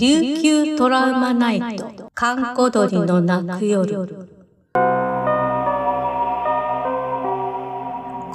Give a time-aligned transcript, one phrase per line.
[0.00, 2.10] 琉球トラウマナイト。
[2.14, 4.08] 閑古鳥の鳴く夜。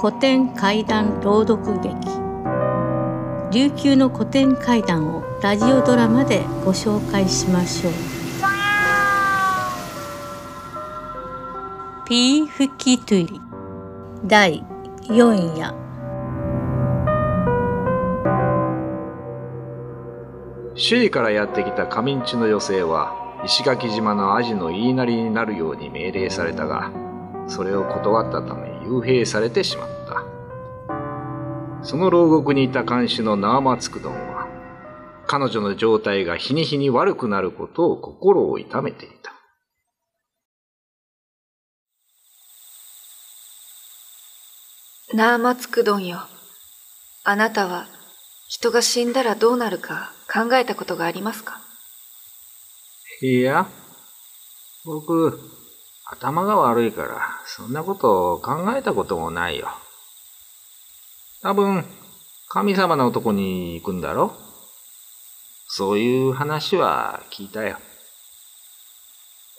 [0.00, 1.96] 古典怪談朗読劇。
[3.52, 7.92] 琉球の古典怪談をラジオドラマでご紹介しましょう。
[12.08, 13.40] ピーフキトゥリ
[14.24, 14.64] 第
[15.08, 15.72] 4夜。
[20.74, 23.14] 首里からやってきた上地の女性は
[23.44, 26.90] 石垣島のアジの言いなりになるように命令されたが
[27.46, 30.24] それを断ったため幽閉されてしまった。
[31.84, 34.48] その牢獄にいた看守の縄松くどんは
[35.28, 39.35] 彼女の状態が日に日に悪くなることを心を痛めていた。
[45.14, 46.18] 縄松くどんよ
[47.22, 47.86] あなたは
[48.48, 51.60] 人が死んだらどうなるか考えたことがありますか？
[53.22, 53.68] いや、
[54.84, 55.40] 僕、
[56.04, 59.68] 頭が悪いから、そんなことを考えたこともないよ。
[61.40, 61.84] 多分、
[62.48, 64.32] 神様のとこに行くんだろ？
[65.68, 67.78] そういう話は聞いたよ。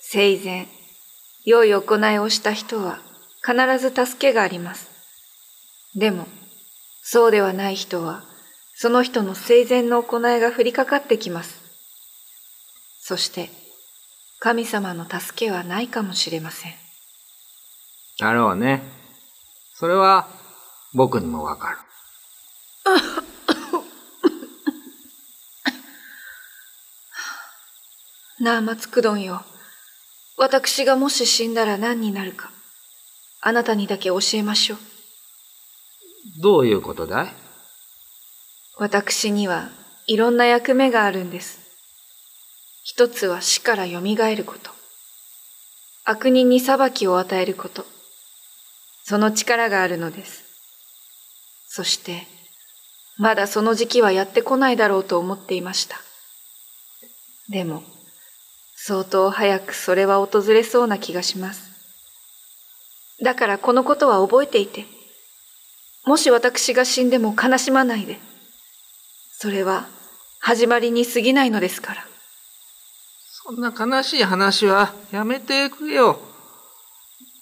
[0.02, 0.68] 生前、
[1.46, 3.00] 良い行いをした人は
[3.44, 4.97] 必ず助けがあります。
[5.98, 6.28] でも、
[7.02, 8.24] そうではない人は、
[8.76, 11.60] その人の生前の行いが降りかかってきます。
[13.02, 13.50] そして、
[14.40, 16.74] 神様の助けはないかもしれません。
[18.20, 18.84] だろうね。
[19.74, 20.28] それは
[20.94, 21.78] 僕にもわかる。
[28.40, 29.42] なあ、松くどんよ。
[30.38, 32.52] 私がもし死んだら何になるか、
[33.42, 34.97] あなたにだけ教えましょう。
[36.36, 37.34] どういうことだい？
[38.78, 39.70] 私には
[40.06, 41.60] いろんな役目があるんです。
[42.84, 44.72] 一つは死から蘇ること。
[46.06, 47.86] 悪人に裁きを与えること。
[49.04, 50.44] その力があるのです。
[51.68, 52.28] そして、
[53.18, 55.98] まだその時期はやってこないだろうと思っていました。
[57.50, 57.84] でも、
[58.76, 61.72] 相当早くそれは訪れそうな気がします。
[63.24, 64.86] だからこのことは覚えていて、
[66.08, 68.18] もし私が死んでも悲しまないで。
[69.34, 69.88] それは
[70.40, 72.08] 始まりに過ぎないのですから。
[73.44, 76.20] そんな悲しい話はやめてくれよ。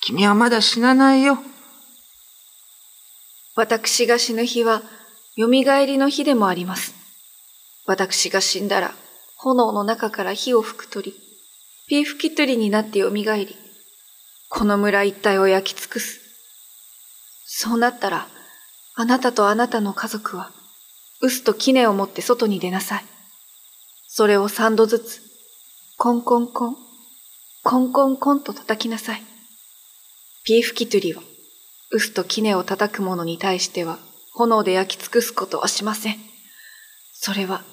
[0.02, 1.38] 君はまだ死なないよ。
[3.56, 4.82] 私が死ぬ日は、
[5.38, 6.96] 蘇りの日でもあります。
[7.86, 8.96] 私が死んだら、
[9.38, 11.14] 炎の中から火を吹く鳥、
[11.88, 13.56] ピーフキトリになって蘇り、
[14.50, 16.20] この村一帯を焼き尽くす。
[17.46, 18.28] そうなったら、
[18.98, 20.52] あなたとあなたの家族は、
[21.22, 23.06] 臼と杵を持って外に出なさい。
[24.08, 25.22] それを三度ずつ、
[25.98, 26.78] コンコンコン、
[27.62, 29.24] コンコンコンと叩きなさい。
[30.46, 31.22] ピーフキトゥリは、
[31.92, 34.00] 臼と杵を叩く者に対しては、
[34.32, 36.16] 炎で焼き尽くすことはしません。
[37.14, 37.64] それは、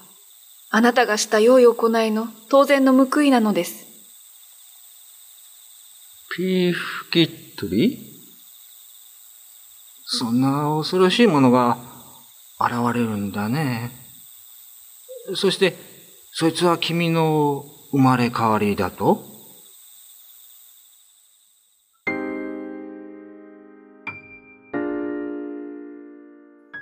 [0.70, 3.86] あなたがした良い行いの当然の報いなのです。
[6.34, 8.11] ピーフキトゥリ
[10.14, 11.78] そんな恐ろしいものが
[12.60, 13.90] 現れるんだね。
[15.34, 15.74] そして、
[16.32, 19.24] そいつは君の生まれ変わりだと？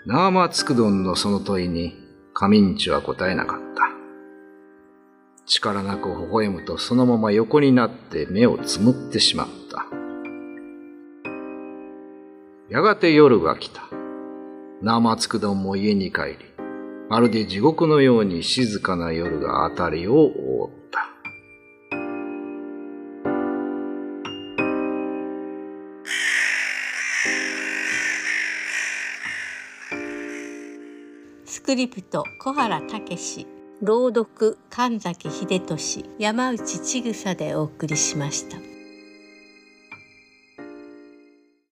[0.07, 1.95] ナーマツクドンのその問いに、
[2.35, 3.67] カミンチは答えなかった。
[5.47, 9.70] 力なく微笑むとそのまま横になって目をつむってしまった。
[12.71, 13.83] やがて夜が来た。
[14.81, 16.37] 生つくどんも家に帰り、
[17.09, 21.01] まるで地獄のように静かな夜があたりを覆った。
[31.45, 33.47] スクリプト小原武
[33.83, 38.70] 朗読神崎秀俊山内千草でお送りしました。